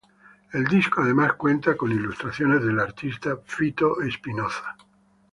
[0.51, 4.75] El disco además cuenta con ilustraciones del artista Fito Espinoza.